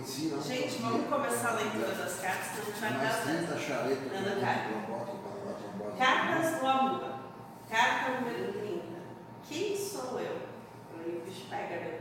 [0.00, 3.22] em si não Gente, vamos começar a leitura das cartas, que a gente vai dar
[3.22, 5.98] 30 charetas para trombose.
[5.98, 7.14] Cartas do amor.
[7.68, 8.80] Carta número 30.
[9.48, 10.36] Quem sou eu?
[10.98, 12.00] Aí o bicho pega, né?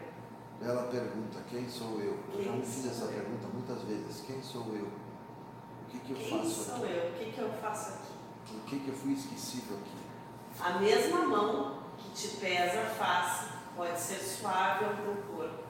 [0.62, 2.20] Ela pergunta, quem sou eu?
[2.34, 3.12] Eu já Quem me fiz sou essa eu?
[3.12, 4.22] pergunta muitas vezes.
[4.26, 4.86] Quem sou eu?
[4.88, 6.94] O que, que eu Quem faço sou aqui?
[6.94, 7.10] eu?
[7.10, 8.56] O que, que eu faço aqui?
[8.56, 10.63] O que, que eu fui esquecido aqui?
[10.63, 15.63] A mesma mão que te pesa a face pode ser suave ao teu corpo.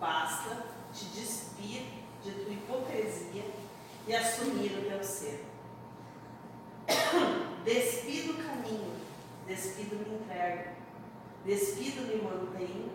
[0.00, 0.56] Basta
[0.92, 1.86] te despir
[2.22, 3.44] de tua hipocrisia
[4.06, 5.44] e assumir o teu ser.
[7.64, 8.92] Despido o caminho,
[9.46, 10.70] despido me entrego,
[11.44, 12.90] despido me mantenho,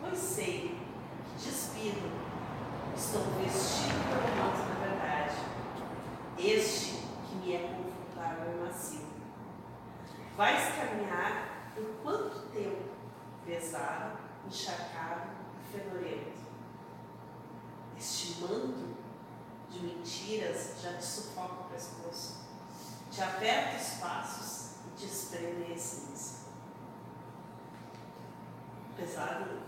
[0.00, 0.78] pois sei
[1.24, 2.10] que despido
[2.96, 5.36] estou vestido pelo manto da verdade,
[6.38, 9.06] este que me é confortável e macio.
[10.36, 12.88] Vais caminhar por quanto tempo?
[13.44, 16.37] Pesado, encharcado e fedorento.
[17.98, 18.96] Este manto
[19.68, 22.46] de mentiras já te sufoca o pescoço,
[23.10, 26.46] te aperta os passos e te espreme a essência.
[28.96, 29.62] Pesado?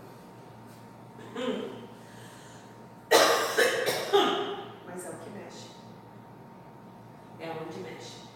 [4.85, 5.71] Mas é o que mexe.
[7.37, 8.29] É onde mexe.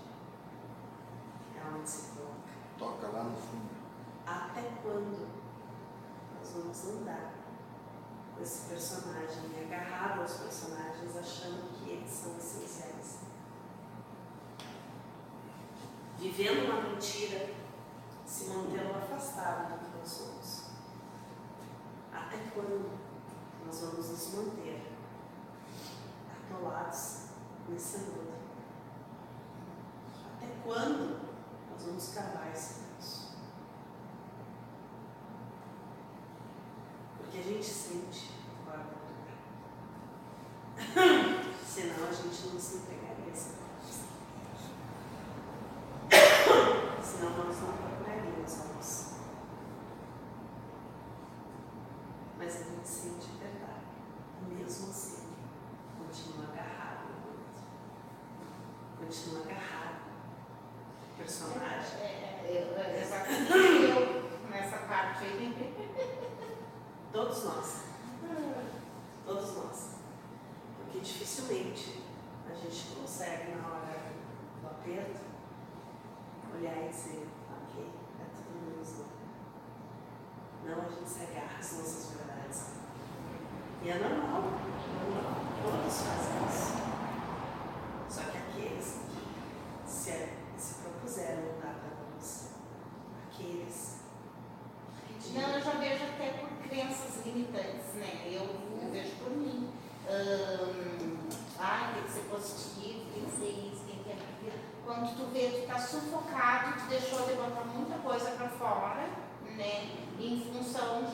[1.55, 2.35] É onde se coloca.
[2.77, 3.69] Toca lá no fundo.
[4.27, 5.29] Até quando
[6.37, 7.45] nós vamos andar
[8.35, 13.19] com esse personagem, agarrado aos personagens, achando que eles são essenciais?
[16.35, 17.49] Vivendo uma mentira,
[18.25, 20.63] se mantendo afastado do que nós somos.
[22.11, 22.91] Até quando
[23.65, 24.91] nós vamos nos manter
[26.29, 27.27] atolados
[27.69, 28.33] nesse mundo?
[30.35, 31.21] Até quando
[31.71, 33.37] nós vamos cavar esse poço?
[37.17, 38.89] Porque a gente sente lugar.
[41.65, 43.65] Senão a gente não se entregaria essa coisa.
[47.15, 49.15] Senão nós não procuraríamos a luz.
[52.37, 53.85] Mas a gente sente verdade.
[54.49, 55.23] Mesmo assim,
[55.97, 57.63] continua agarrado no outro.
[58.99, 59.95] Continua agarrado.
[61.17, 61.99] Personagem.
[62.01, 66.53] É, eu- é exatamente eu nessa parte aí.
[67.13, 67.83] Todos nós.
[69.25, 69.89] Todos nós.
[70.77, 72.03] Porque dificilmente
[72.49, 74.11] a gente consegue, na hora
[74.61, 75.21] do aperto,
[76.55, 77.85] olhar e dizer, ok,
[78.19, 78.89] é tudo menos
[80.63, 80.81] não.
[80.81, 82.75] A gente se agarra às nossas verdades.
[83.83, 85.35] E é normal, normal.
[85.61, 86.75] Todos fazem isso.
[88.09, 92.49] Só que aqueles que se, se propuseram lutar pela luz,
[93.27, 93.99] aqueles
[95.19, 98.23] que Não, eu já vejo até por crenças limitantes, né?
[98.25, 98.43] Eu,
[98.81, 99.71] eu vejo por mim.
[100.09, 101.15] Ahn,
[101.59, 104.59] ah, tem que ser positivo, tem que ser isso, tem que ter aquilo.
[104.85, 109.09] Quando tu vê, tu tá sufocado, tu deixou de botar muita coisa para fora,
[109.43, 109.89] né?
[110.19, 111.05] Em função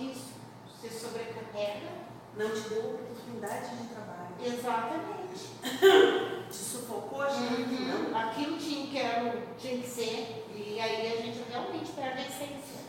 [0.81, 1.91] você sobrecarrega.
[2.35, 4.35] não te deu oportunidade de trabalho.
[4.39, 5.51] Exatamente.
[6.49, 7.29] Te sufocou não.
[7.29, 8.17] Uhum.
[8.17, 12.81] Aquilo tinha que, era, tinha que ser, e aí a gente realmente perde a essência.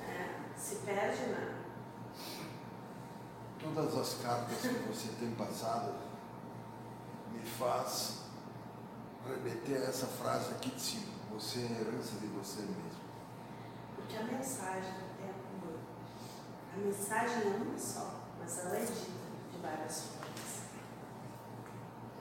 [0.00, 1.52] É, se perde na.
[3.60, 5.94] Todas as cartas que você tem passado
[7.32, 8.22] me faz
[9.26, 11.12] remeter a essa frase aqui de cima.
[11.32, 13.02] Você é herança de você mesmo.
[13.96, 15.11] Porque a mensagem.
[16.74, 19.02] A mensagem é uma só, mas ela é dita
[19.52, 20.62] de várias formas.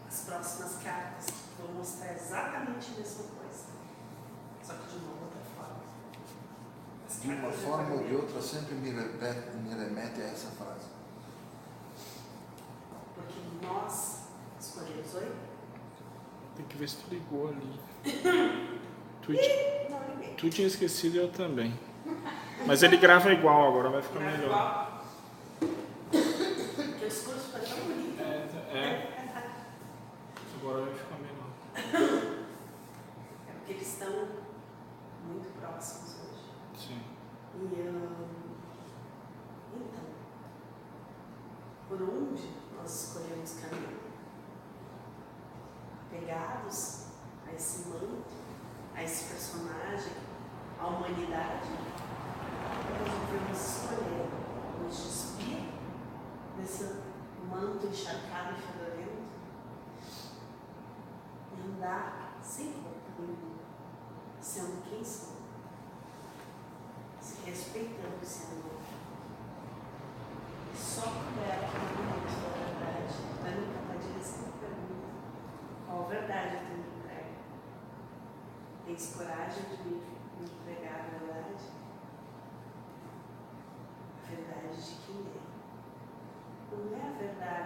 [0.09, 3.65] As próximas cartas vão mostrar exatamente a mesma coisa,
[4.61, 5.83] só que de uma outra forma.
[7.07, 10.87] As De uma forma ou de outra sempre me, repete, me remete a essa frase.
[13.15, 14.17] Porque nós
[14.59, 15.31] escolhemos, oi?
[16.57, 17.79] Tem que ver se tu ligou ali.
[19.21, 19.33] Tu,
[20.35, 21.79] tu tinha esquecido e eu também.
[22.65, 24.90] Mas ele grava igual, agora vai ficar melhor.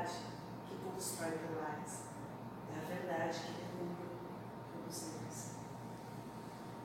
[0.05, 0.19] verdade
[0.67, 2.03] que constrói pilares,
[2.69, 4.05] é a verdade que derruba
[4.71, 5.55] produzimos.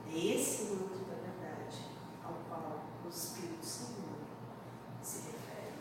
[0.08, 1.84] É esse manto da verdade
[2.24, 4.16] ao qual o Espírito Senhor
[5.02, 5.74] se refere.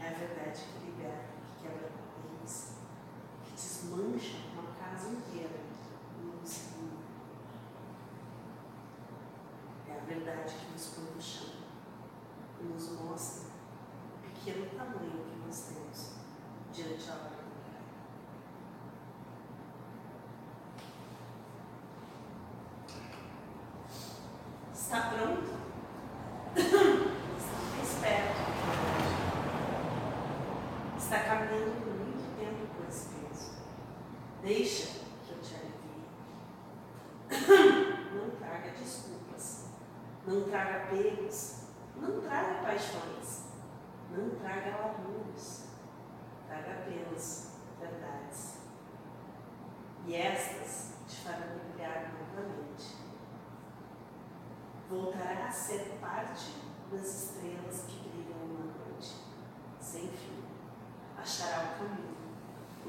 [0.00, 2.72] É a verdade que liberta, que quebra correntes,
[3.44, 5.60] que desmancha uma casa inteira
[6.22, 6.98] no segundo.
[9.88, 11.56] É a verdade que nos põe no chão
[12.58, 13.48] nos mostra
[14.14, 16.25] o pequeno tamanho que nós temos
[16.76, 16.98] leggere.
[24.72, 25.25] Sta provando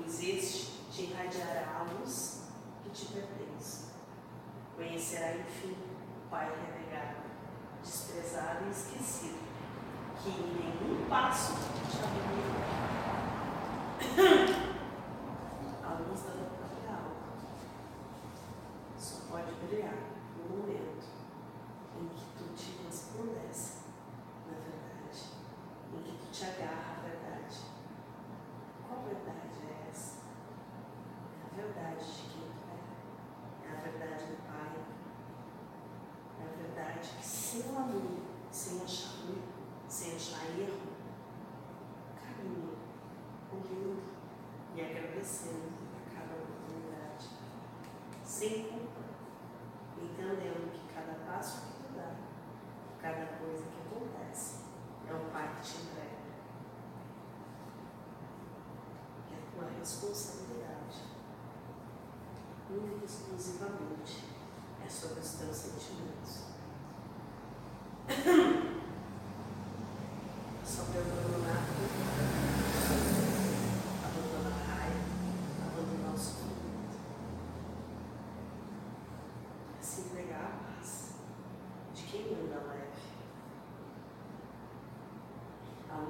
[0.07, 2.43] existe te irradiará a luz
[2.81, 3.87] que te pertence.
[4.75, 5.75] Conhecerá, enfim,
[6.25, 7.17] o Pai renegado,
[7.83, 9.39] desprezado e esquecido,
[10.23, 11.53] que em nenhum passo
[11.91, 11.97] te
[14.15, 14.66] abandonará.
[48.37, 48.76] seco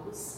[0.07, 0.36] corpos.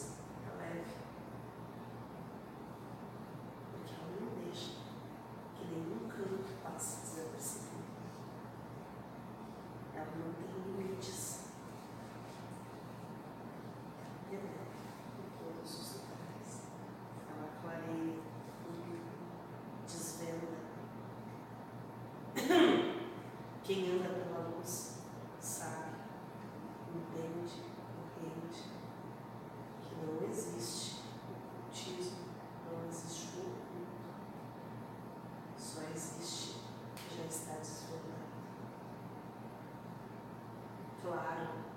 [41.10, 41.69] Colorado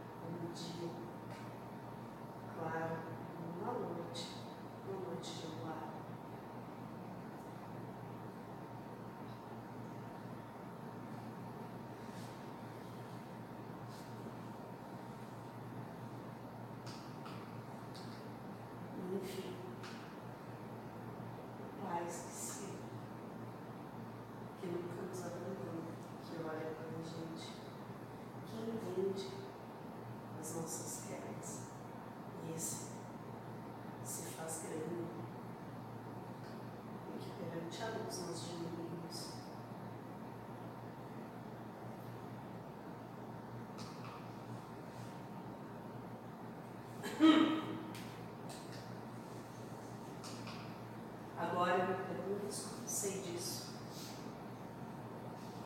[51.37, 52.53] Agora eu pergunto,
[52.85, 53.73] sei disso.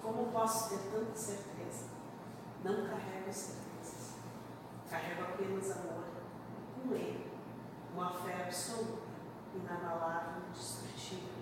[0.02, 1.86] Como posso ter tanta certeza?
[2.64, 4.16] Não carrego certezas.
[4.90, 6.06] Carrego apenas amor,
[6.86, 7.32] um ele,
[7.94, 9.04] uma fé absoluta,
[9.54, 11.38] inabalável, indestrutível.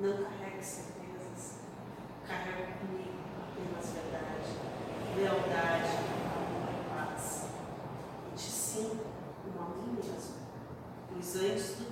[0.00, 1.58] Não carrego certezas.
[2.26, 4.58] Carrego comigo apenas verdade,
[5.16, 5.97] lealdade.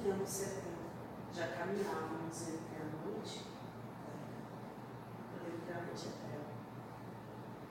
[0.07, 0.71] pequeno sertão,
[1.33, 3.45] já caminhávamos entre a noite
[5.43, 6.47] e a noite eterna.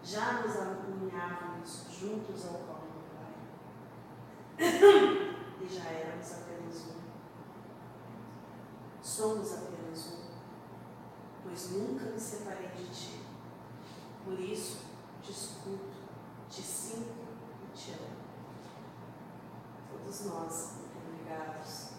[0.04, 3.36] Já nos alinhávamos juntos ao colo do Pai.
[5.62, 7.02] E já éramos apenas um.
[9.02, 10.26] Somos apenas um,
[11.42, 13.22] pois nunca me separei de ti.
[14.26, 14.80] Por isso,
[15.24, 15.98] te escuto,
[16.50, 17.26] te sinto
[17.64, 18.18] e te amo.
[19.90, 21.95] Todos nós, obrigados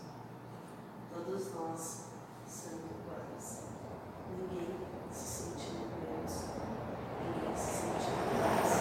[1.24, 2.04] todos nós
[2.46, 3.62] sendo iguais.
[4.30, 4.68] Ninguém
[5.10, 6.44] se sentindo menos,
[7.24, 8.72] ninguém se sentindo mais.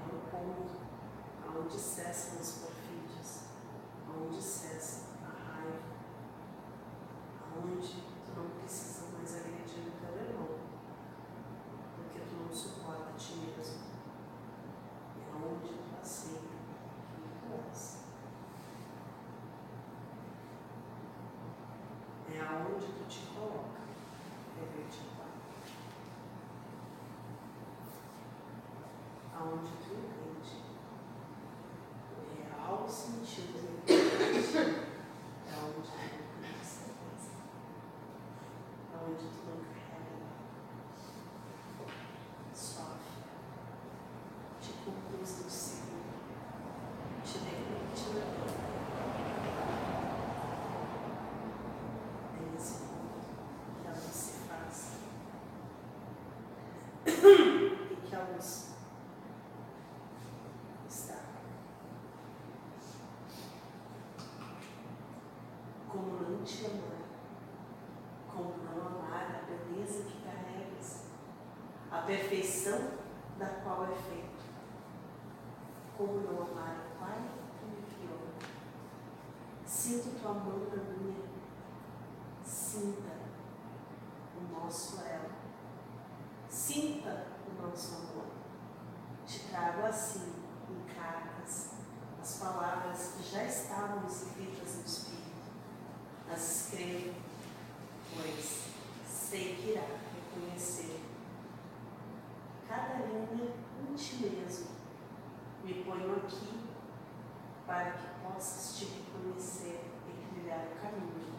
[0.00, 0.72] É o ponto
[1.46, 3.44] aonde cessam as perfídias,
[4.08, 5.82] aonde cessa a raiva,
[7.52, 10.58] aonde tu não precisa mais agredir o teu irmão,
[11.96, 13.84] porque tu não suporta a ti mesmo.
[15.20, 16.54] É onde tu aceita
[17.10, 18.04] quem tu és.
[22.74, 23.82] Aonde tu te coloca,
[24.58, 25.30] é vertical.
[29.32, 30.56] Aonde tu entende
[32.10, 34.90] o real sentido da liberdade
[35.46, 35.94] é onde tu
[36.42, 37.30] não certeza.
[38.92, 40.42] É onde tu não carrega nada.
[42.52, 43.22] Sofre.
[44.60, 46.14] Te conduz no seguro.
[47.24, 48.64] Te permite na vida.
[52.36, 53.26] É nesse ponto
[53.82, 54.76] que a luz se faz.
[57.26, 58.74] E que a luz
[60.86, 61.16] está.
[65.88, 67.08] Como não te amar,
[68.30, 71.04] como não amar a beleza que carregas,
[71.90, 72.90] a perfeição
[73.38, 74.44] da qual é feito.
[75.96, 77.22] Como não amar o Pai
[77.58, 78.20] que me criou.
[79.64, 81.24] Sinto tua mão na minha,
[82.44, 83.12] sinta
[84.36, 85.43] o nosso elo,
[86.66, 88.24] sinta o nosso amor.
[89.26, 90.32] Te trago assim,
[90.70, 91.72] em cartas,
[92.22, 95.24] as palavras que já estavam escritas no Espírito.
[96.32, 97.14] As escrevo,
[98.14, 98.68] pois
[99.06, 101.02] sei que irá reconhecer
[102.66, 103.52] cada linha
[103.82, 104.68] em ti mesmo.
[105.62, 106.66] Me ponho aqui
[107.66, 111.34] para que possas te reconhecer e trilhar o caminho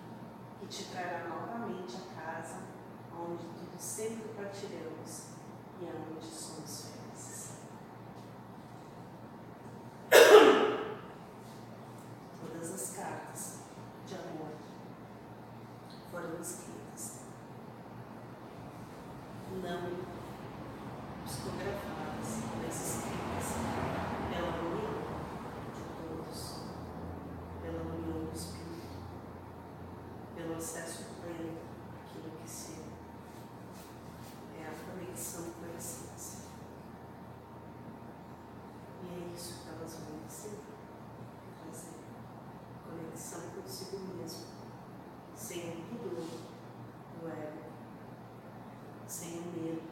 [0.59, 2.74] que te trará novamente a casa
[3.17, 5.25] onde tudo sempre partiremos
[5.81, 7.51] e onde somos felizes.
[12.39, 13.59] Todas as cartas
[14.05, 14.53] de amor
[16.11, 17.21] foram escritas,
[19.61, 20.05] não
[21.25, 22.29] psicografadas,
[22.61, 23.47] mas escritas
[24.29, 24.95] pela união
[25.73, 26.39] de todos,
[27.61, 28.99] pela união do Espírito,
[30.35, 31.57] pelo acesso pleno
[31.99, 32.73] àquilo que se
[34.57, 36.45] é a conexão com a essência.
[39.03, 40.75] E é isso que elas vão ensinar,
[41.65, 41.95] fazer
[42.83, 44.45] conexão consigo mesmo,
[45.35, 46.27] sem o pudor
[47.19, 47.63] do ego,
[49.07, 49.83] sem o medo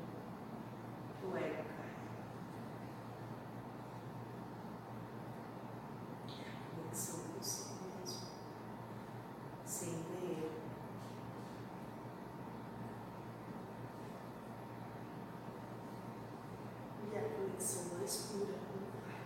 [1.22, 2.04] do ego carrega.
[6.76, 8.28] Conexão consigo mesmo,
[9.66, 10.52] sem ver eu.
[17.06, 19.24] E a conexão mais pura com o Pai,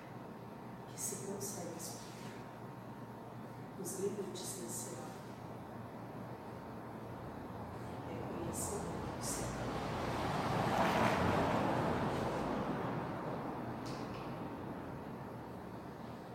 [0.94, 2.38] que se consegue explicar
[3.98, 5.08] os limites desse lado.
[8.08, 9.48] Reconhecimento do ser.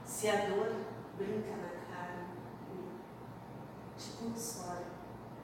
[0.04, 0.74] Se a dor
[1.16, 2.28] brinca na carne,
[3.96, 4.86] te console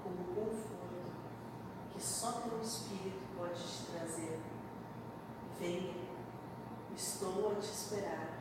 [0.03, 1.13] com um conforto
[1.93, 4.41] que só teu Espírito pode te trazer.
[5.59, 5.95] Venha,
[6.97, 8.39] estou a te esperar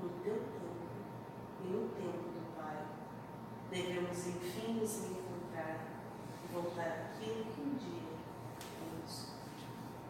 [0.00, 0.72] no teu tempo
[1.60, 2.86] e no tempo do Pai.
[4.12, 5.86] Devemos enfim nos encontrar
[6.44, 8.12] e voltar àquilo que um dia
[8.78, 9.28] fomos.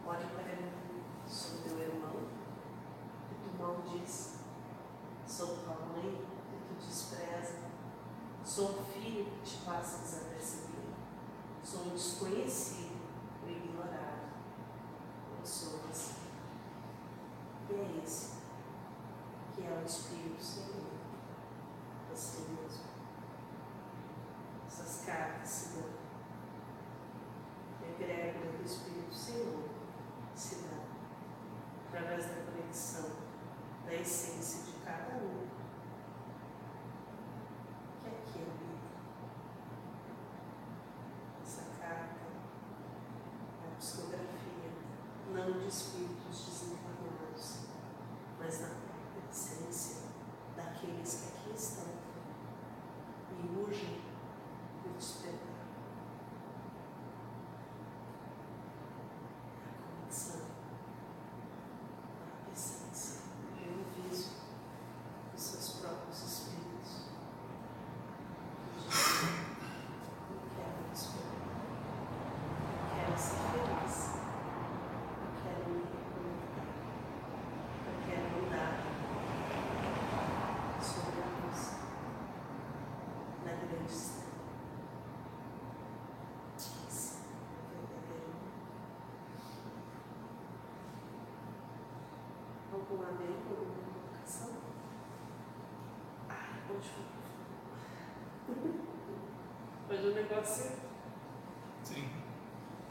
[0.05, 2.27] Olhe para mim, sou teu irmão,
[3.31, 4.39] e tu mal diz.
[5.25, 7.59] Sou tua mãe, e tu despreza.
[8.43, 10.93] Sou o filho que te passa desapercebido.
[11.63, 12.99] Sou um desconhecido,
[13.41, 14.33] o ignorado.
[15.39, 16.23] Eu sou assim.
[17.69, 18.33] E é esse
[19.55, 20.91] que é o Espírito Senhor.
[22.11, 22.92] Você mesmo.
[24.73, 25.89] Essas cartas se dão.
[27.87, 29.69] Egrégora do Espírito Senhor
[30.35, 30.79] se dá
[31.87, 33.11] através da conexão
[33.85, 34.42] da essência
[100.03, 100.71] Hoje o negócio
[101.81, 102.09] Sim.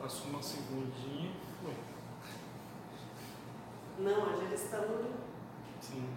[0.00, 1.74] Passou uma segundinha e foi.
[3.98, 4.82] Não, hoje eles estão.
[5.78, 6.08] Sim.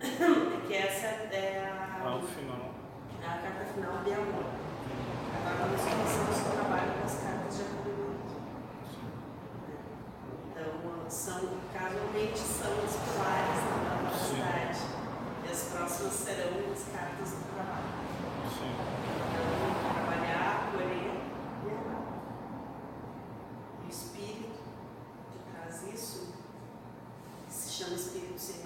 [0.00, 2.74] É que essa é a, Lá no final.
[3.22, 4.44] é a carta final de amor.
[5.46, 8.34] Agora nós começamos o trabalho com as cartas de acolhimento.
[10.50, 11.40] Então, são,
[11.72, 14.34] casualmente, são os pilares da nossa Sim.
[14.34, 14.78] cidade.
[15.46, 17.92] E as próximas serão as cartas do trabalho.
[18.50, 18.74] Sim.
[19.30, 21.14] Então, trabalhar, acolher
[21.64, 22.02] e amar.
[23.82, 24.60] E o espírito
[25.32, 26.34] que traz isso,
[27.46, 27.72] que se
[28.50, 28.62] e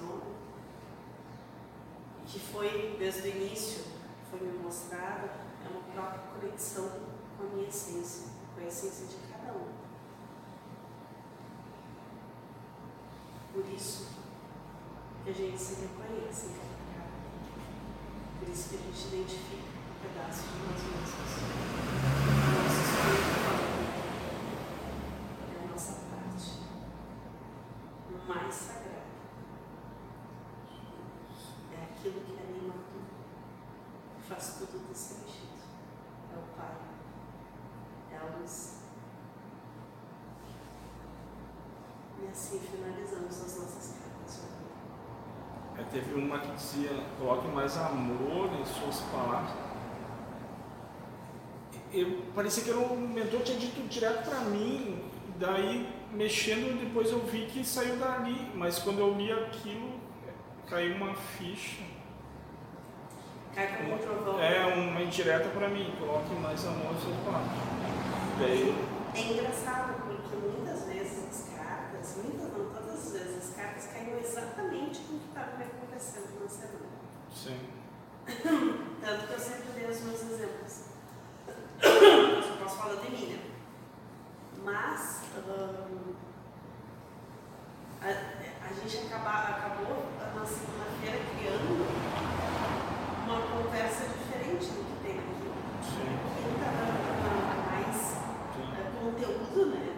[2.26, 3.84] que foi, desde o início,
[4.30, 5.28] foi me mostrado,
[5.64, 6.90] é uma própria conexão
[7.36, 9.68] com a minha essência, com a essência de cada um.
[13.52, 14.08] Por isso
[15.24, 16.50] que a gente se reconhece.
[18.38, 21.32] Por isso que a gente identifica um pedaço de nós mesmos.
[22.36, 23.86] O nosso espírito falando
[25.52, 26.66] é a nossa parte
[28.12, 28.86] o mais sagrado.
[31.72, 33.10] É aquilo que anima tudo,
[34.16, 35.56] que faz tudo ter sentido.
[36.32, 36.76] É o Pai,
[38.12, 38.76] é a luz.
[42.20, 44.40] E assim finalizamos as nossas cartas.
[45.78, 49.52] É, teve uma que dizia, coloque mais amor em suas palavras.
[51.92, 55.02] Eu, parecia que era um mentor tinha dito direto para mim,
[55.38, 59.98] daí mexendo depois eu vi que saiu dali, mas quando eu li aquilo,
[60.68, 61.82] caiu uma ficha.
[63.54, 64.38] Cai como um trovão.
[64.38, 67.50] É uma indireta para mim, coloque mais amor em suas palavras.
[68.38, 68.74] Daí,
[69.14, 74.18] É engraçado porque muitas vezes as cartas, muitas não, todas as vezes as cartas caíram
[74.18, 75.00] exatamente
[75.56, 76.86] me acontecendo na semana.
[77.34, 77.70] sim,
[79.00, 80.82] Tanto que eu sempre dei os meus exemplos.
[81.80, 83.40] Eu só posso falar de mim, né?
[84.64, 86.14] Mas hum,
[88.02, 91.86] a, a gente acaba, acabou na segunda-feira criando
[93.26, 95.50] uma conversa diferente do que tem aqui.
[95.82, 96.08] sim,
[96.54, 97.96] está dando mais
[98.54, 99.96] sim, é, conteúdo, né?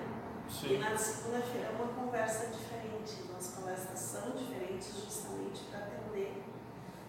[0.49, 3.78] E sim, na segunda-feira é uma conversa diferente, umas palestras são
[4.79, 6.43] diferentes justamente para atender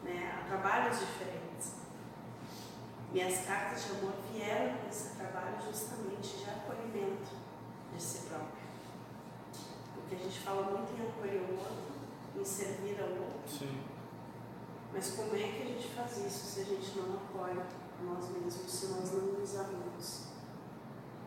[0.04, 1.74] né, a trabalhos diferentes.
[3.14, 7.32] E as cartas de amor vieram com esse trabalho justamente de acolhimento
[7.94, 8.60] de si próprio.
[9.96, 11.94] Porque a gente fala muito em acolher o outro,
[12.36, 13.82] em servir ao outro, sim.
[14.94, 17.66] mas como é que a gente faz isso se a gente não apoia
[18.04, 20.30] nós mesmos, se nós não nos amamos?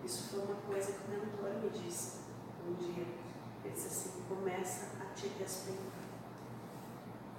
[0.04, 2.18] Isso foi uma coisa que o mentor me disse
[2.66, 3.06] um dia.
[3.64, 5.91] Ele disse assim: começa a te respeitar,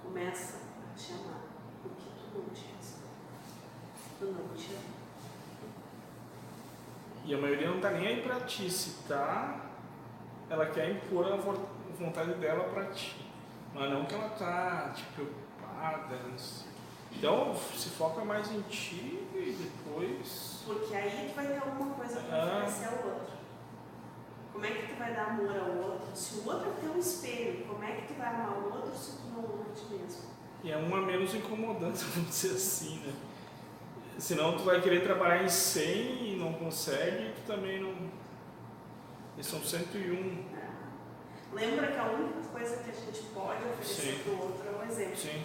[0.04, 1.40] começa a te amar,
[1.82, 3.08] porque tu não te respeita,
[4.18, 4.94] tu não te ama.
[7.24, 9.60] E a maioria não tá nem aí pra ti, se tá,
[10.50, 11.66] ela quer impor a vo-
[11.98, 13.16] vontade dela pra ti.
[13.74, 16.68] Mas não que ela tá, tipo, preocupada, não sei.
[17.12, 20.62] Então, se foca mais em ti e depois.
[20.66, 22.56] Porque aí tu vai ter alguma coisa para Ah.
[22.64, 23.34] oferecer ao outro.
[24.52, 26.14] Como é que tu vai dar amor ao outro?
[26.14, 29.16] Se o outro é teu espelho, como é que tu vai amar o outro se
[29.18, 29.23] tu
[29.90, 30.22] mesmo?
[30.62, 33.14] E é uma menos incomodante, vamos dizer assim, né?
[34.18, 37.92] Senão tu vai querer trabalhar em 100 e não consegue, tu também não.
[39.34, 40.14] Eles são 101.
[40.52, 40.70] né?
[41.52, 44.84] Lembra que a única coisa que a gente pode oferecer para o outro é o
[44.88, 45.16] exemplo.
[45.16, 45.42] Sim.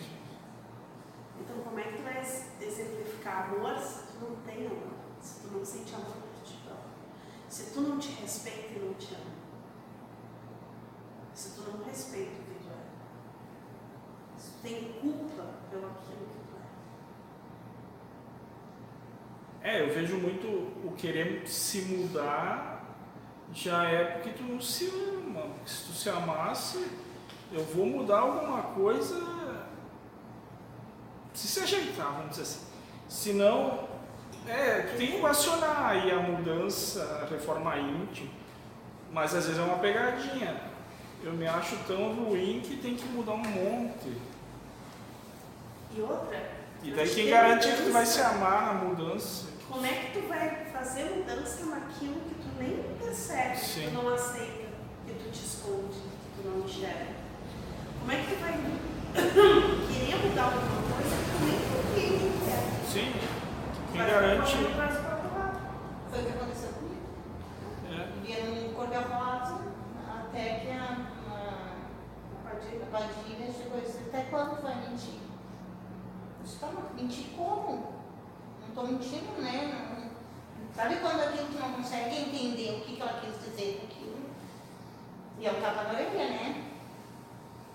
[1.40, 4.90] Então, como é que tu vai exemplificar amor se tu não tem amor?
[5.22, 6.92] Se tu não sente amor por ti próprio?
[7.48, 9.32] Se tu não te respeita e não te ama?
[11.34, 12.80] Se tu não respeita o que tu é?
[14.22, 14.29] Se tu
[14.62, 16.56] tem culpa pelo aquilo que tu
[19.64, 19.78] é?
[19.78, 22.80] É, eu vejo muito o querer se mudar
[23.54, 25.48] já é porque tu não se ama.
[25.66, 26.88] Se tu se amasse,
[27.52, 29.22] eu vou mudar alguma coisa.
[31.34, 32.66] Se se ajeitar, vamos dizer assim.
[33.08, 33.88] Se não,
[34.48, 38.32] é, tem que equacionar aí a mudança, a reforma íntima.
[39.12, 40.62] Mas às vezes é uma pegadinha.
[41.24, 44.16] Eu me acho tão ruim que tem que mudar um monte.
[45.96, 46.50] E outra,
[46.84, 49.48] E daí quem que garante que tu vai se amar na mudança?
[49.68, 53.90] Como é que tu vai fazer mudança naquilo que tu nem percebe, que Sim.
[53.90, 54.68] tu não aceita,
[55.06, 57.08] que tu te esconde, que tu não enxerga?
[58.00, 58.54] Como é que tu vai
[59.14, 62.54] querer mudar alguma coisa que tu nem compreende que é?
[62.92, 63.14] Sim.
[63.92, 64.56] Quem Vai garante.
[66.10, 67.02] Foi o que aconteceu comigo.
[67.92, 68.08] É.
[68.22, 69.60] Vivia num cor-de-rosa
[70.08, 70.98] até que a,
[71.30, 71.74] a,
[72.48, 75.20] A Padilha chegou e disse, até quando vai mentir?
[76.62, 77.94] Uma Mentir como?
[78.62, 79.72] Não estou mentindo, né?
[79.74, 80.10] Não-
[80.76, 84.30] Sabe quando aquilo tu não consegue entender o que, que ela quis dizer com aquilo?
[85.40, 86.66] E eu tava na orelha, né?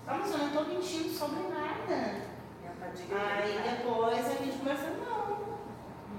[0.07, 2.25] Ah, mas eu não estou mentindo sobre nada.
[2.63, 5.37] E a fadiga Aí é depois a gente começa, não,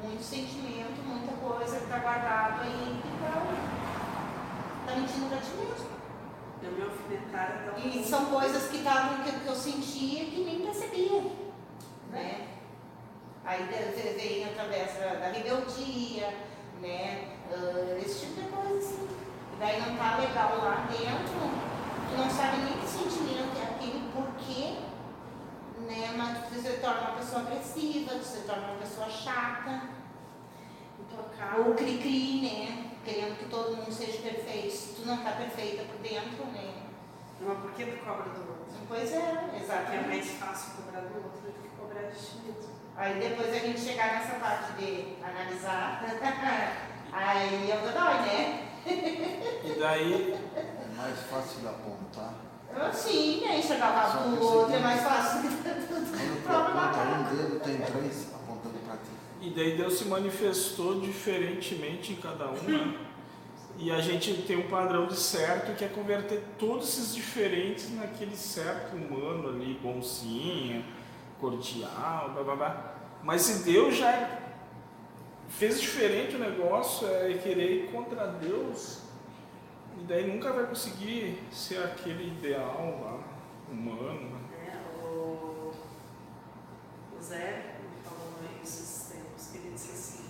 [0.03, 5.97] muito sentimento, muita coisa que tá guardado aí que tá, tá mentindo pra ti mesmo.
[6.63, 11.23] Eu me E são coisas que estavam que, que eu sentia que nem percebia.
[12.11, 12.56] Né?
[13.47, 16.35] Aí vem através da, rebeldia,
[16.83, 17.29] né?
[17.53, 19.09] Ah, esse tipo de coisa assim.
[19.53, 21.39] E daí não tá legal lá dentro,
[22.11, 24.79] tu não sabe nem que sentimento é aquele porquê,
[25.87, 26.13] né?
[26.17, 29.91] Mas tu se torna uma pessoa agressiva, tu se torna uma pessoa chata,
[30.99, 31.67] intocável.
[31.69, 32.91] ou cri-cri, né?
[33.05, 34.73] Querendo que todo mundo seja perfeito.
[34.75, 36.83] Se tu não tá perfeita por dentro, né?
[37.41, 38.67] Mas por que tu cobra do outro?
[38.89, 40.09] Pois é, Porque é exatamente.
[40.09, 42.76] mais fácil cobrar do outro do que cobrar de ti mesmo.
[42.97, 46.03] Aí depois a gente chegar nessa parte de analisar,
[47.13, 48.63] aí eu dou dói, né?
[48.87, 52.35] E daí, É mais fácil de apontar.
[52.75, 53.59] Eu sim, né?
[53.59, 55.41] Enxergar o Só rabo que do o outro é mais fácil.
[55.61, 59.11] Quando tu aponta um dedo, tem três apontando para ti.
[59.43, 62.99] e daí Deus se manifestou diferentemente em cada um, né?
[63.79, 68.35] E a gente tem um padrão de certo que é converter todos esses diferentes naquele
[68.35, 70.83] certo humano ali, bonzinho,
[71.41, 72.95] cordial, blá blá blá.
[73.23, 74.39] Mas se Deus já
[75.49, 79.03] fez diferente o negócio, é querer ir contra Deus,
[79.99, 84.31] e daí nunca vai conseguir ser aquele ideal lá, humano.
[84.31, 84.41] né?
[84.67, 84.85] né?
[85.03, 85.73] O,
[87.17, 90.25] o Zé me falou esses tempos que ele disse assim,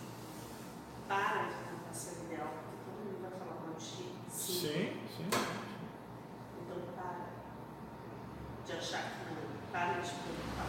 [1.08, 4.14] para de tentar ser ideal, porque todo mundo vai falar mal de ti.
[4.30, 5.26] Sim, sim.
[6.62, 7.26] Então para
[8.64, 9.36] de achar que não,
[9.72, 10.66] para de te preocupar.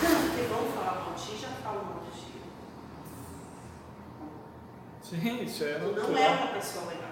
[0.00, 2.34] Porque vão falar mal de ti, já falam mal de ti.
[5.04, 7.10] Sim, isso é Tu não é uma pessoa legal.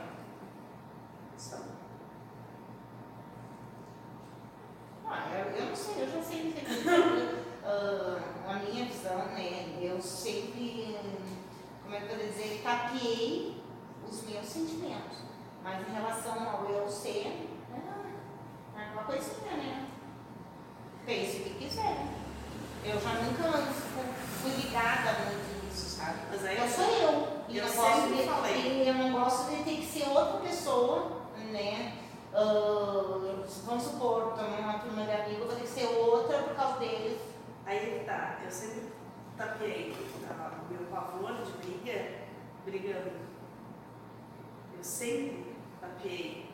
[5.06, 6.54] Ah, eu, eu não sei, eu já sei
[7.64, 9.78] ah, a minha visão, né?
[9.80, 10.96] Eu sempre,
[11.82, 13.62] como é que eu vou dizer, tapeei
[14.08, 15.18] os meus sentimentos.
[15.62, 19.86] Mas em relação ao eu ser, é, é uma coisinha, né?
[21.04, 22.06] Pense o que quiser.
[22.84, 26.18] Eu já nunca fu- fui ligada muito nisso, sabe?
[26.30, 27.41] Mas aí Eu sou eu.
[27.52, 28.82] E eu não gosto sempre de, falei.
[28.82, 31.98] e eu não gosto de ter que ser outra pessoa, né?
[32.32, 33.20] Ah,
[33.66, 36.78] vamos supor, estamos numa turma de amigos, eu vou ter que ser outra por causa
[36.78, 37.20] deles.
[37.66, 38.90] Aí tá, eu sempre
[39.36, 39.94] tapeei
[40.26, 42.22] tá, o meu pavor de briga
[42.64, 43.20] brigando.
[44.74, 46.50] Eu sempre tapeei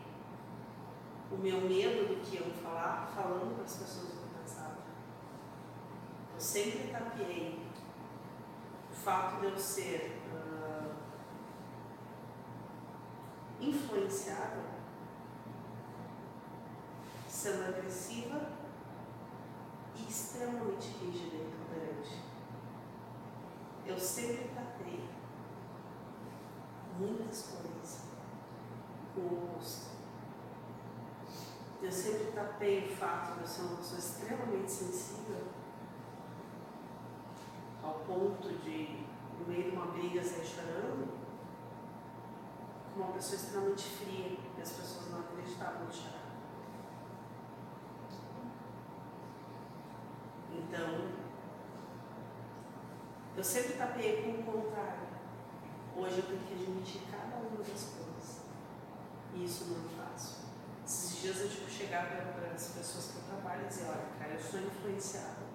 [1.30, 4.78] o meu medo do que iam falar, falando para as pessoas o que eu pensava.
[6.34, 7.60] Eu sempre tapeei
[8.90, 10.18] o fato de eu ser
[13.60, 14.64] influenciada,
[17.28, 18.50] sendo agressiva
[19.96, 22.22] e extremamente rígida e intolerante.
[23.86, 25.08] Eu sempre tratei
[26.98, 28.02] muitas coisas
[29.14, 29.88] com o oposto.
[31.80, 35.46] Eu sempre tapei o fato de eu ser uma pessoa extremamente sensível
[37.82, 39.06] ao ponto de,
[39.48, 41.08] no meio de uma briga, sair chorando,
[42.92, 46.28] com uma pessoa extremamente fria e as pessoas não acreditavam no chorar.
[50.52, 51.08] Então,
[53.36, 55.08] eu sempre tapeei com o contrário.
[55.96, 58.42] Hoje eu tenho que admitir cada uma das coisas.
[59.34, 60.48] E isso não é fácil.
[60.84, 64.34] Esses dias eu tipo chegar para as pessoas que eu trabalho e dizer, olha, cara,
[64.34, 65.47] eu sou influenciada.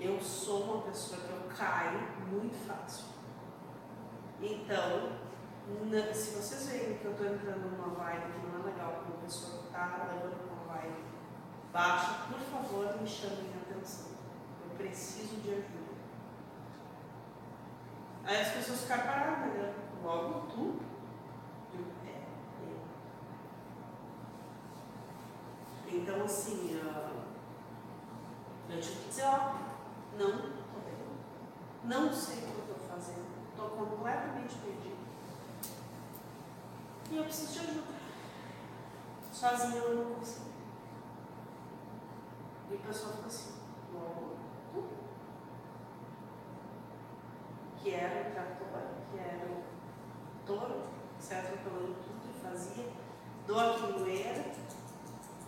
[0.00, 1.98] Eu sou uma pessoa que eu caio
[2.30, 3.06] muito fácil.
[4.40, 5.12] Então,
[6.14, 9.22] se vocês veem que eu estou entrando numa vibe que não é legal com uma
[9.22, 11.02] pessoa que está levando uma vibe
[11.72, 14.12] baixa, por favor, me chamem a atenção.
[14.62, 15.88] Eu preciso de ajuda.
[18.24, 19.74] Aí as pessoas ficaram paradas, né?
[20.04, 20.80] Logo tu.
[22.06, 22.22] É.
[25.90, 27.10] Então, assim, ah,
[28.70, 29.68] eu tive que dizer, ó,
[30.16, 30.96] não tô bem.
[31.84, 33.26] Não sei o que estou fazendo.
[33.50, 34.96] Estou completamente perdida.
[37.10, 37.98] E eu preciso de ajuda.
[39.32, 40.48] Sozinha eu não consigo.
[42.70, 43.54] E o pessoal fica assim,
[43.92, 44.36] logo.
[47.76, 49.62] Que era o trator, que era o
[50.44, 50.82] touro,
[51.16, 52.90] que saia atropelando tudo e fazia,
[53.46, 54.44] dou a quindoeira,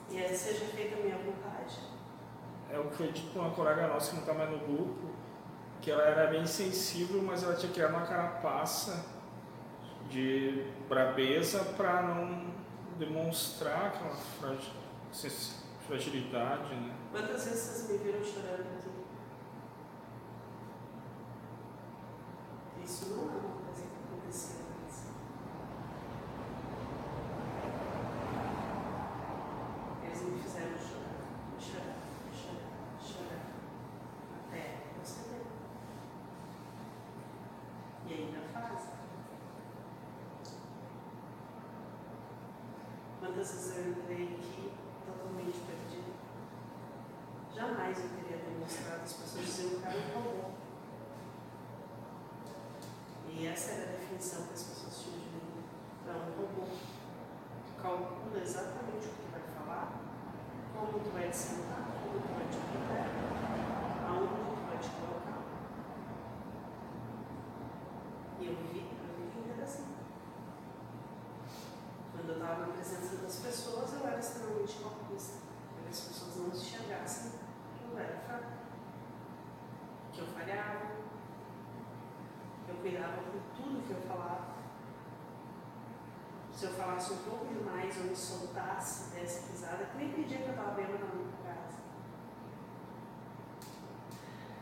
[0.08, 1.80] e aí seja feita a minha vontade.
[2.72, 5.10] É o que por uma colega nossa que não está mais no grupo,
[5.80, 9.06] que ela era bem sensível, mas ela tinha criado uma carapaça
[10.08, 12.52] de brabeza para não
[12.98, 14.14] demonstrar aquela
[15.86, 16.94] fragilidade, né?
[17.10, 18.90] Quantas vezes vocês me viram chorando aqui?
[22.84, 24.98] Isso não é uma coisa que aconteceu antes.
[30.04, 31.24] Eles me fizeram chorar,
[31.58, 31.98] chorar,
[32.32, 33.44] chorar, chorar.
[34.48, 34.62] Até
[34.98, 35.44] eu ceder.
[38.06, 38.80] E ainda faz.
[43.20, 44.72] Quantas vezes eu entrei aqui
[45.06, 46.12] totalmente perdida?
[47.54, 50.50] Jamais eu teria demonstrado, as pessoas diziam que o cara é um robô.
[53.32, 55.64] E essa era a definição que as pessoas tinham de mim.
[56.06, 56.64] É um robô.
[57.80, 59.86] Calcula exatamente o que tu vai falar,
[60.74, 63.06] como tu vai te sentar, como tu vai te colocar,
[64.08, 65.40] aonde tu vai te colocar.
[68.40, 69.88] E eu vivi, eu vivi inteira assim.
[72.12, 75.38] Quando eu estava na presença das pessoas, eu era extremamente calculista.
[75.72, 78.52] Para que as pessoas não enxergassem que eu era fraca.
[80.12, 81.00] Que eu falhava.
[82.68, 84.50] Eu cuidava por tudo que eu falava.
[86.60, 90.44] Se eu falasse um pouco demais, eu me soltasse, desse risada, que nem pedia que
[90.44, 91.78] eu estava bêbada na minha casa.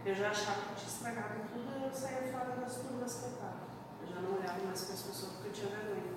[0.06, 3.30] Eu já achava que eu tinha estragado tudo, eu saía fora das turmas que eu
[3.30, 3.66] estava.
[4.00, 6.14] Eu já não olhava mais para as pessoas porque eu tinha vergonha.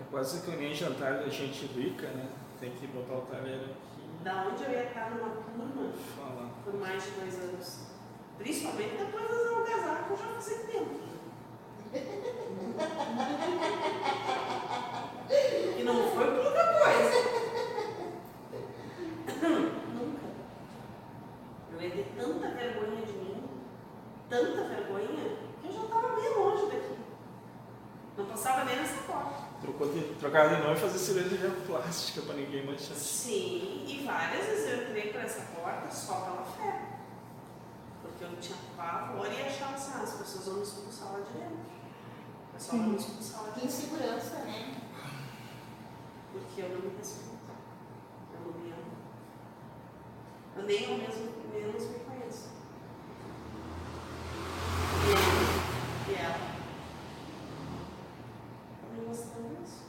[0.00, 2.28] É quase que nem jantar da gente rica, né?
[2.58, 6.50] Tem que botar o talher aqui Da onde eu ia estar numa turma falar.
[6.64, 7.78] por mais de dois anos.
[8.38, 11.06] Principalmente depois das algazarras que eu já aqui dentro.
[15.28, 17.36] E não foi por outra coisa.
[19.92, 20.26] Nunca.
[21.72, 23.44] Eu ia ter tanta vergonha de mim,
[24.28, 26.96] tanta vergonha, que eu já estava bem longe daqui.
[28.16, 29.46] Não passava nem nessa porta.
[29.60, 32.96] Trocou de, trocava de nome e fazer cirurgia plástica para ninguém manchar.
[32.96, 36.82] Sim, e várias vezes eu entrei por essa porta só pela fé.
[38.02, 41.32] Porque eu tinha pavor e achava assim, ah, as pessoas vão me expulsar lá de
[41.32, 41.56] dentro.
[41.56, 43.68] O pessoal vai me expulsar lá de dentro.
[43.68, 44.74] Insegurança, né?
[46.38, 47.36] Porque eu não me respeito.
[48.34, 48.92] Eu não me amo.
[50.56, 52.50] Eu nem eu mesmo menos me conheço.
[55.02, 56.56] E ele, e ela.
[58.82, 59.84] Tá me mostrando isso.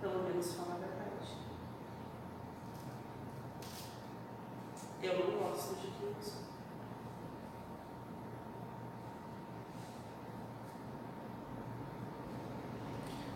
[0.00, 1.36] Pelo menos fala a verdade.
[5.02, 6.40] Eu não gosto de tudo isso.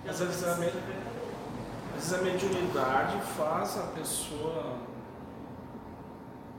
[0.06, 0.54] Às vezes a
[2.04, 4.76] vezes a mediunidade faz a pessoa,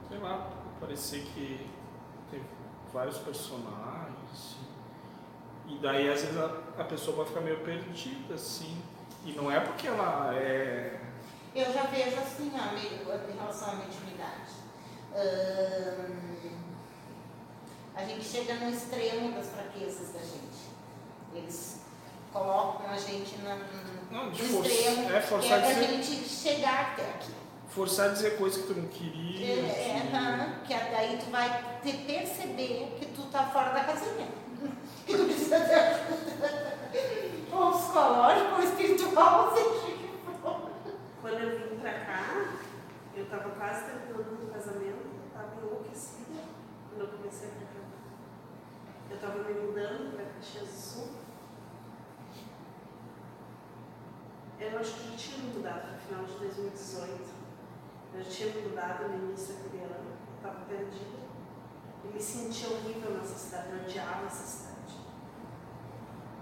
[0.09, 1.69] sei lá, parecer que
[2.31, 2.41] tem
[2.91, 4.55] vários personagens.
[5.67, 6.45] E daí às vezes a,
[6.79, 8.81] a pessoa vai ficar meio perdida, assim.
[9.23, 10.99] E não é porque ela é.
[11.55, 14.51] Eu já vejo assim, meio- em relação à mediunidade.
[15.13, 16.55] Ahn,
[17.95, 20.65] a gente chega no extremo das fraquezas da gente.
[21.33, 21.84] Eles
[22.39, 23.57] colocam a gente na,
[24.11, 27.03] Não, no de for- extremo, é que forçar é pra a dizer, gente chegar até
[27.03, 27.31] aqui.
[27.69, 29.45] forçar a dizer coisa que tu não queria.
[29.47, 33.83] É, é, que- aham, que daí tu vai te perceber que tu tá fora da
[33.85, 34.27] casinha.
[35.05, 36.75] Que tu precisa de ajuda.
[37.53, 40.69] Ou psicológico, ou espiritual, seja o que for.
[41.21, 42.45] Quando eu vim pra cá,
[43.15, 46.41] eu estava quase terminando o casamento, eu estava enlouquecida
[46.89, 49.09] quando eu comecei a vir pra cá.
[49.09, 51.24] Eu estava me mudando para Caxias do Sul.
[54.59, 57.45] Eu acho que eu já tinha mudado no final de 2018.
[58.13, 60.11] Eu já tinha mudado no início daquele ano.
[60.11, 61.25] Eu estava perdida.
[62.03, 64.99] E me sentia horrível nessa cidade, eu odiava essa cidade.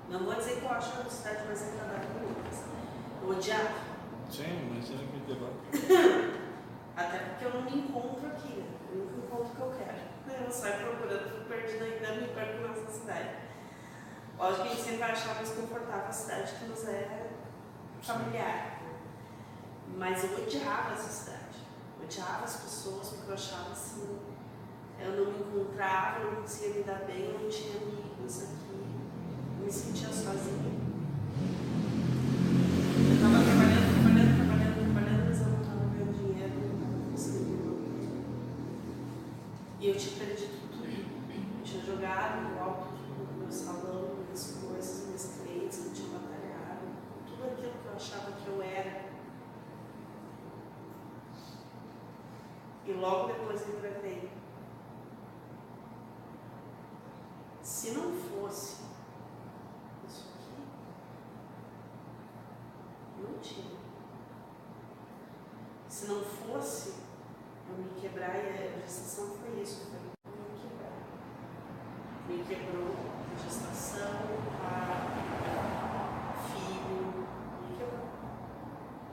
[0.09, 3.93] Não vou dizer que eu acho a cidade mais agradável do mundo, eu odiava.
[4.29, 6.33] Sim, mas era aquele debate.
[6.95, 8.65] Até porque eu não me encontro aqui?
[8.91, 10.43] Eu nunca encontro o que eu quero.
[10.45, 13.29] Eu saio procurando, fico perdida ainda, me perco nessa cidade.
[14.37, 17.22] Lógico que a gente sempre vai achar mais confortável a cidade que nos é
[18.03, 18.81] familiar.
[19.97, 21.59] Mas eu odiava essa cidade.
[22.03, 24.19] Odiava as pessoas porque eu achava assim.
[24.99, 28.85] Eu não me encontrava, eu não conseguia me dar bem, eu não tinha amigos aqui.
[29.59, 30.73] Eu me sentia sozinha.
[33.05, 38.03] Eu estava trabalhando, trabalhando, trabalhando, trabalhando, mas eu não estava ganhando dinheiro, não conseguindo me.
[39.79, 40.85] E eu tinha perdido tudo.
[40.85, 46.09] Eu tinha jogado no alto tudo no meu salão, minhas coisas, minhas clientes, eu tinha
[46.19, 46.85] batalhado.
[47.27, 49.11] Tudo aquilo que eu achava que eu era.
[52.85, 54.31] E logo depois entreguei.
[57.61, 58.83] Se não fosse
[60.05, 60.63] isso aqui,
[63.17, 63.77] não tinha.
[65.87, 66.95] Se não fosse
[67.69, 70.11] eu me quebrar, e a gestação foi isso, foi me
[70.61, 70.95] quebrar.
[72.27, 72.95] Me quebrou
[73.33, 74.13] a gestação,
[74.61, 77.27] a filho,
[77.61, 78.07] me quebrou.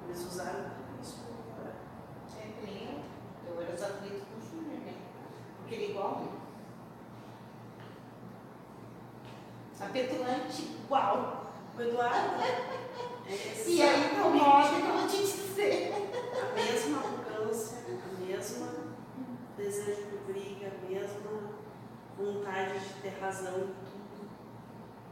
[0.07, 1.77] Eles usaram tudo isso para me quebrar.
[2.37, 3.01] É que nem eu.
[3.53, 4.95] Eu era exatamente com o Júnior, né?
[5.57, 6.41] Porque ele é igual a mim.
[9.81, 11.53] A petulante igual.
[11.81, 15.95] O Eduardo, é E aí incomoda que eu vou te dizer.
[16.39, 18.67] a mesma arrogância, a mesma
[19.57, 21.55] desejo de briga, a mesma
[22.19, 24.31] vontade de ter razão em tudo.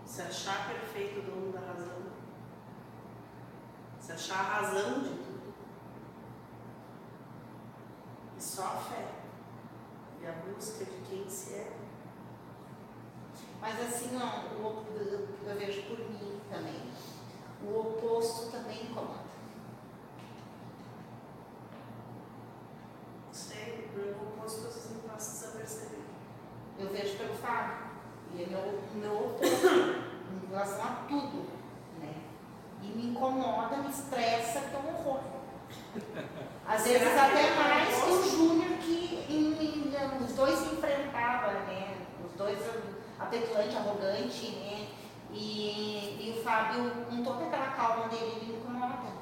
[0.05, 2.03] Se achar perfeito o dono da razão.
[3.99, 5.55] Se achar a razão de tudo.
[8.37, 9.07] E só a fé.
[10.21, 10.98] E a busca de.
[13.71, 14.87] Mas assim, ó, o
[15.47, 16.81] eu vejo por mim também.
[17.63, 19.29] O oposto também incomoda.
[23.31, 26.01] Sei, no oposto vocês não passam a perceber.
[26.79, 27.89] Eu vejo pelo Fábio.
[28.33, 31.47] Ele é meu, meu oposto em relação a tudo.
[32.01, 32.15] Né?
[32.83, 35.21] E me incomoda, me estressa, que é um horror.
[36.67, 38.23] Às vezes até é mais que o?
[38.31, 41.99] Júnior, que em- em- os dois enfrentavam, né?
[42.25, 42.59] Os dois,
[43.19, 44.89] a petulante, arrogante, né?
[45.31, 49.13] E, e o Fábio, com toda aquela calma dele, ele incomoda.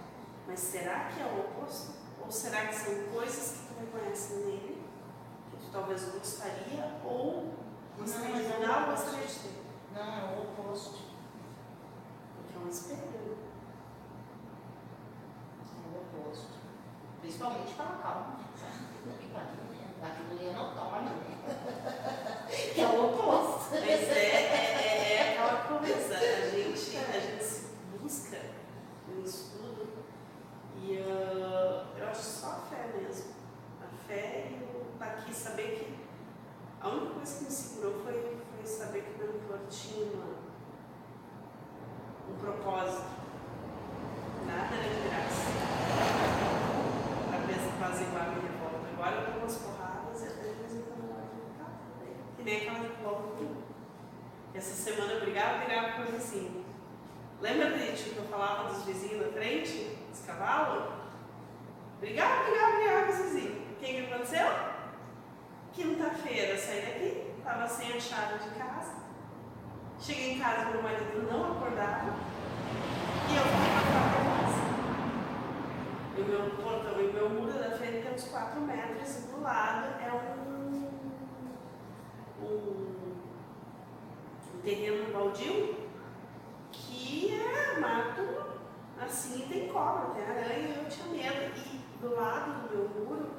[0.47, 1.95] Mas será que é o oposto?
[2.25, 4.83] Ou será que são coisas que tu reconhece nele,
[5.51, 7.55] que tu talvez gostaria, ou
[7.99, 9.65] gostaria Não, de ou gostaria de ter?
[9.95, 10.99] Não, é o oposto.
[12.37, 13.39] Porque é um espelho.
[15.65, 16.53] É o oposto.
[17.21, 18.37] Principalmente para a calma.
[19.37, 20.09] Né?
[20.11, 22.26] Aquilo ali é notório, né?
[22.49, 23.71] Que é o oposto.
[23.73, 27.67] Mas é, é, é, é aquela coisa, a gente, a gente se
[28.01, 28.39] busca
[29.09, 29.89] no estudo
[30.83, 33.33] e ah, eu acho só a fé mesmo.
[33.83, 35.97] A fé e o estar aqui, saber que
[36.81, 40.37] a única coisa que me segurou foi, foi saber que o mentor tinha uma,
[42.31, 43.17] um propósito.
[44.47, 45.47] Nada era de graça.
[47.29, 48.87] Para apaziguar a minha revolta.
[48.93, 51.67] Agora eu dou umas porradas e até de vez em quando eu olho e tá,
[52.55, 53.63] aquela revolta comigo.
[54.55, 56.65] Essa semana eu brigava, brigava com coisa assim.
[57.41, 60.95] Lembra, Titi, que eu falava dos vizinhos na frente, dos cavalos?
[62.01, 63.59] Brigava, brigava, brigava com os vizinhos.
[63.73, 64.47] O que, que aconteceu?
[65.75, 68.95] Quinta-feira saí daqui, estava sem a chave de casa.
[70.01, 72.15] Cheguei em casa, meu marido não acordava.
[73.29, 74.67] E eu fui para casa.
[76.17, 79.21] E o meu portão e o meu muro da frente tem uns 4 metros e
[79.29, 80.56] do lado é um,
[82.43, 83.17] um,
[84.55, 85.77] um terreno baldio
[86.73, 88.57] que é mato
[89.01, 91.53] assim tem cobra, tem aranha eu tinha medo.
[91.57, 93.31] E do lado do meu muro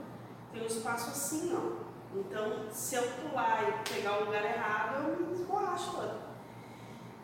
[0.52, 1.88] tem um espaço assim, ó.
[2.16, 6.28] Então, se eu pular e pegar o lugar errado, eu me esborracho todo.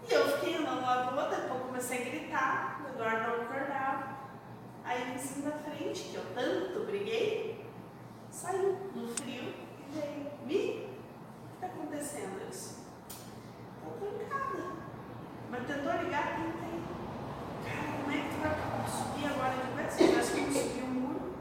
[0.07, 4.17] E eu fiquei andando lá do outro, depois comecei a gritar, o Eduardo não acordava.
[4.83, 7.65] Aí o vizinho da frente, que eu tanto briguei,
[8.29, 10.33] saiu no frio e veio.
[10.45, 10.92] Que
[11.63, 12.49] está acontecendo?
[12.49, 12.75] Disse,
[13.81, 14.63] tô trancada.
[15.49, 16.83] Mas tentou ligar, tentei.
[17.63, 18.53] Cara, como é que tu vai
[18.89, 19.89] subir agora de pé?
[19.89, 21.33] Se tivesse como subir o muro.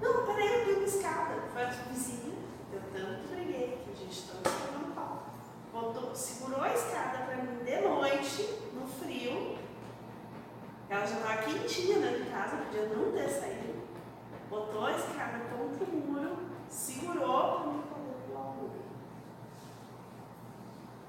[0.00, 1.34] Não, peraí, eu tenho uma escada.
[1.52, 2.34] Foi a vizinha,
[2.72, 5.34] eu tanto briguei que a gente tanto pegando pau.
[5.72, 9.56] Botou, segurou a escada para mim de noite, no frio.
[10.88, 13.86] Ela já estava quentinha dentro de casa, podia não ter saído.
[14.48, 16.36] Botou a escada contra o muro,
[16.68, 18.86] segurou para mim poder pular o muro.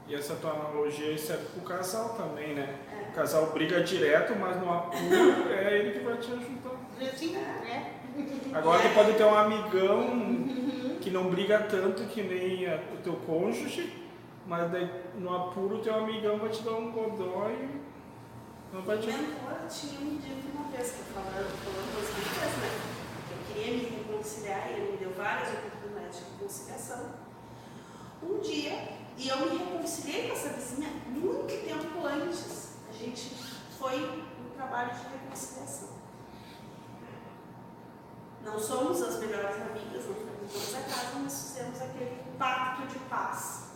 [0.08, 2.78] E essa tua analogia serve pro casal também, né?
[2.91, 3.10] É.
[3.10, 6.78] O casal briga direto, mas no apuro é ele que vai te ajudar.
[7.01, 7.93] Assim, né?
[8.53, 13.14] Agora tu pode ter um amigão que não briga tanto que nem a- o teu
[13.18, 13.93] cônjuge,
[14.47, 17.82] mas daí no apuro o teu amigão vai te dar um godó e
[18.74, 22.10] não vai te mentor tinha me dito uma vez que eu falando, falando com as
[22.16, 22.80] brigas, né?
[23.28, 27.12] que Eu queria me reconciliar e ele me deu várias oportunidades de reconciliação.
[28.24, 32.78] Um dia, e eu me reconciliei com essa vizinha muito tempo antes.
[32.88, 33.36] A gente
[33.78, 35.89] foi no trabalho de reconciliação.
[38.43, 43.72] Não somos as melhores amigas, não frequentamos a casa, mas fizemos aquele pacto de paz.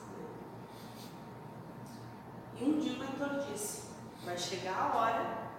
[2.55, 3.85] E um dia o mentor disse,
[4.23, 5.51] vai chegar a hora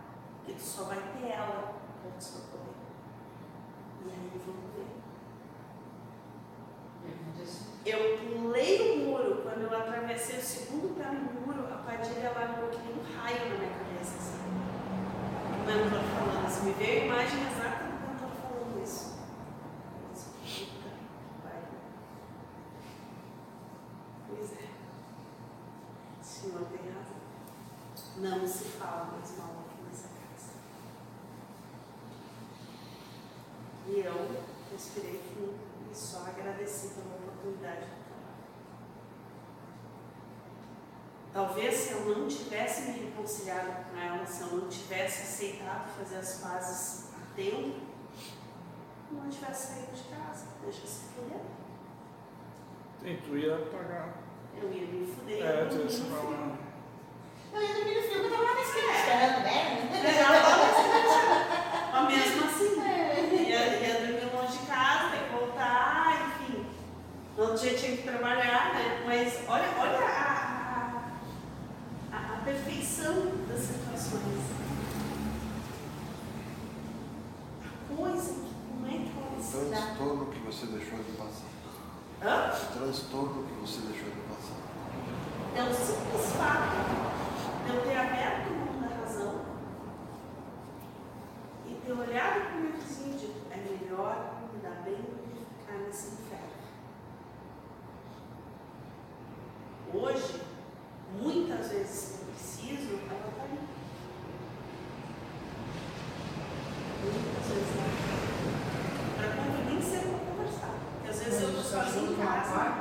[0.47, 2.75] que tu só vai ter ela para te socorrer.
[4.05, 4.92] E aí vamos ver.
[7.85, 12.69] Eu pulei o muro, quando eu atravessei o segundo pé no muro, a padilha largou
[12.71, 14.19] que nem um raio na minha cabeça.
[14.19, 14.39] Assim.
[15.53, 19.19] O mentor falando, assim, me veio a imagem exata do mentor falando isso.
[20.15, 21.79] "Puta que pariu."
[24.29, 24.69] Pois é.
[26.21, 27.21] O senhor tem razão.
[28.19, 30.53] Não se fala mais mal aqui nessa casa.
[33.89, 34.31] E eu
[34.71, 35.59] respirei fundo
[35.91, 37.93] e só agradeci pela oportunidade trabalho.
[41.33, 46.17] Talvez se eu não tivesse me reconciliado com ela, se eu não tivesse aceitado fazer
[46.19, 47.81] as pazes a tempo,
[49.11, 51.41] eu não tivesse saído de casa, deixa se fuder.
[53.03, 54.15] Tem, tu ia pagar.
[54.61, 55.45] Eu ia me fuder.
[55.45, 56.19] É, eu tu ia se fuder.
[56.19, 56.59] falar.
[57.55, 59.53] Eu ia dormir no frio, eu tava lá na esquina esperando, né?
[61.93, 63.35] Mas mesmo assim, É.
[63.35, 66.67] ia, ia dormir longe de casa, ter que voltar, enfim.
[67.43, 69.03] No outro dia tinha que trabalhar, né?
[69.05, 71.03] Mas olha, olha a,
[72.13, 74.45] a, a, perfeição das situações.
[77.65, 81.49] A coisa, que- como é ela O transtorno que você deixou de passar.
[82.23, 82.53] Hã?
[82.53, 84.59] O transtorno que você deixou de passar.
[85.57, 86.77] É o simples fato
[87.67, 89.41] de eu ter aberto o mundo da razão
[91.67, 95.35] e ter olhado para o meu vizinho e dito, é melhor me dar bem do
[95.35, 96.53] que ficar nesse inferno.
[99.95, 100.41] Hoje,
[101.21, 103.59] muitas vezes que eu preciso, ela está ali.
[107.03, 110.75] Muitas vezes ela está Para conveniência para conversar.
[110.95, 112.75] Porque às vezes eu estou sozinha em casa.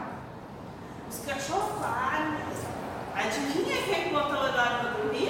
[1.10, 2.38] Os cachorros param.
[3.14, 5.28] Adivinha quem é que botou o Eduardo para dormir?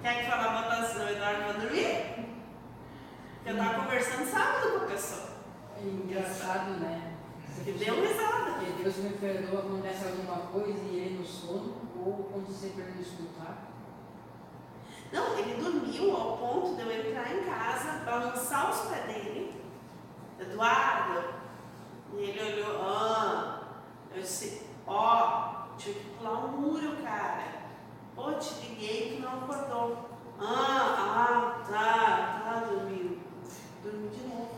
[0.00, 2.26] Quer que falar a botação do Eduardo para dormir?
[3.44, 5.28] Eu estava conversando sábado com a pessoa.
[5.76, 7.10] É engraçado, né?
[7.64, 8.50] Que deu risada.
[8.82, 13.68] Deus me perdoa, acontece alguma coisa e ele no sono, ou quando você ele escutar.
[15.12, 19.62] Não, ele dormiu ao ponto de eu entrar em casa, balançar os pés dele.
[20.38, 21.34] Eduardo.
[22.16, 23.62] E ele olhou, ah.
[24.14, 27.66] Eu disse, ó, tive que pular um muro, cara.
[28.14, 30.10] Pô, te liguei, tu não acordou.
[30.38, 33.20] Ah, ah, tá, tá dormindo.
[33.82, 34.50] Dormi de novo.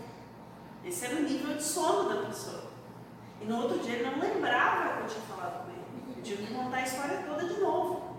[0.84, 2.71] Esse era o nível de sono da pessoa.
[3.42, 6.14] E no outro dia ele não lembrava que eu tinha falado com ele.
[6.16, 8.16] Eu tive que contar a história toda de novo.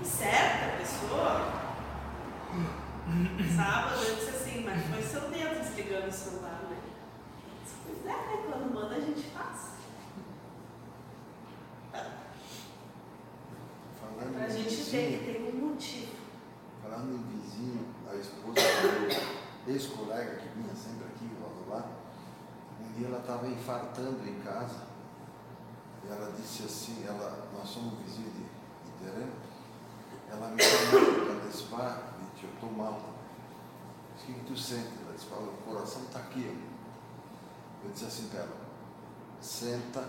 [0.00, 1.52] E certa pessoa,
[3.54, 6.78] sábado eu disse assim, mas foi seu dedo desligando o celular, né?
[7.84, 8.42] Pois é, né?
[8.50, 9.76] Quando manda a gente faz.
[14.00, 16.12] Falando Pra gente ver vizinho, que tem um motivo.
[16.82, 18.60] falando em vizinho, a esposa
[18.92, 21.90] meu ex-colega que vinha sempre aqui, lado lá,
[22.80, 24.86] um dia ela estava infartando em casa
[26.04, 29.46] e ela disse assim, ela, nós somos vizinhos de, de
[30.30, 31.64] ela me chamou para disse,
[32.42, 33.00] eu estou mal.
[34.12, 34.90] O que, que tu sente?
[35.02, 36.46] Ela disse, "Pá, o coração está aqui.
[36.48, 38.56] ó." Eu disse assim para ela,
[39.40, 40.08] senta,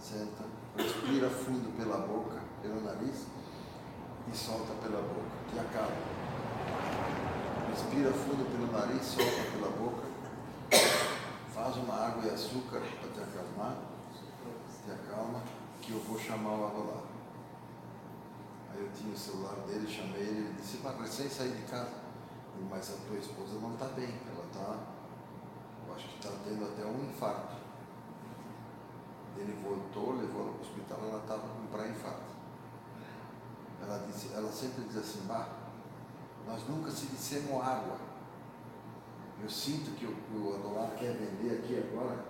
[0.00, 0.44] senta,
[0.76, 3.26] respira fundo pela boca, pelo nariz
[4.32, 6.17] e solta pela boca, te acalma.
[7.78, 10.02] Respira fundo pelo nariz, solta pela boca,
[11.54, 13.76] faz uma água e açúcar para te acalmar,
[14.84, 15.40] te acalma,
[15.80, 17.04] que eu vou chamar o Arolar.
[18.72, 21.94] Aí eu tinha o celular dele, chamei ele, ele disse, mas recém saí de casa.
[22.68, 24.76] Mas a tua esposa não está bem, ela está,
[25.86, 27.54] eu acho que está tendo até um infarto.
[29.36, 32.34] Ele voltou, levou ela para o hospital, ela estava com pré-infarto.
[33.80, 35.57] Ela, disse, ela sempre diz assim, bah,
[36.48, 37.98] nós nunca se dissemos água.
[39.40, 42.24] Eu sinto que o, o quer vender aqui agora,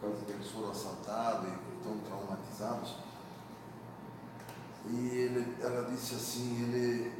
[0.00, 2.94] por causa que eles foram assaltados e estão traumatizados.
[4.86, 7.12] E ele, ela disse assim, ele,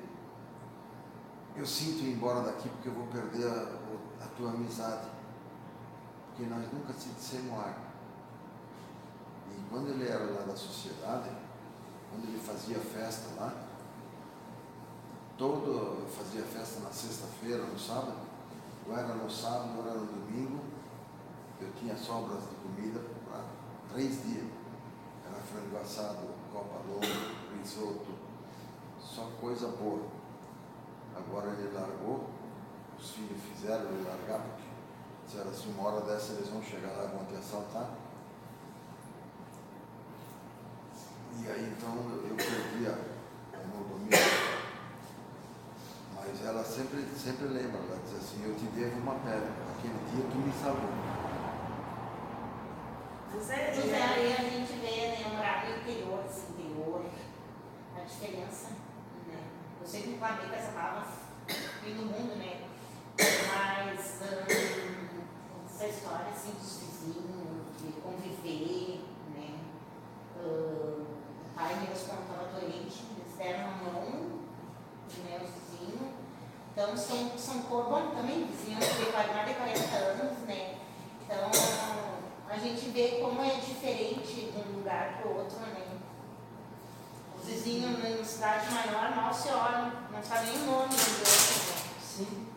[1.56, 5.08] eu sinto ir embora daqui porque eu vou perder a, a tua amizade.
[6.28, 7.88] Porque nós nunca se dissemos água.
[9.50, 11.30] E quando ele era lá da sociedade,
[12.10, 13.67] quando ele fazia festa lá,
[15.38, 18.16] todo fazia festa na sexta-feira, no sábado,
[18.86, 20.60] ou era no sábado, ou era no domingo,
[21.60, 23.44] eu tinha sobras de comida para
[23.92, 24.46] três dias.
[25.24, 27.06] Era frango assado, copa longa,
[27.56, 28.06] risoto,
[29.00, 30.06] só coisa boa.
[31.16, 32.28] Agora ele largou,
[32.98, 34.68] os filhos fizeram ele largar, porque
[35.26, 37.90] disseram assim, uma hora dessa eles vão chegar lá e vão te assaltar.
[41.40, 44.57] E aí então eu eu perdi a, no domingo,
[46.20, 50.24] Mas ela sempre, sempre lembra, ela diz assim, eu te devo uma pedra, aquele dia
[50.30, 50.90] tu me salvou.
[53.34, 57.04] Mas é, Pois é, é, aí a gente vê, né, morar no interior, assim, interior,
[57.96, 58.68] a diferença,
[59.26, 59.42] né?
[59.80, 61.28] Eu sempre reclamei com essa palavra
[61.88, 62.60] fim do mundo, né?
[63.18, 65.22] Mas hum,
[65.66, 69.04] essa história, assim, dos vizinhos, de conviver,
[69.34, 69.60] né?
[70.36, 74.40] Hum, o pai mesmo, quando estava doente, eles deram a mão,
[75.24, 75.40] né,
[75.80, 76.12] os vizinhos.
[76.72, 80.76] Então, são, são bom, também vizinhos de mais de 40 anos, né?
[81.24, 81.50] Então,
[82.48, 85.98] a gente vê como é diferente de um lugar para o outro, né?
[87.38, 91.72] Os vizinhos na cidade maior, mal se olham, não sabe nem o nome do outro,
[91.72, 91.88] né?
[92.02, 92.47] Sim.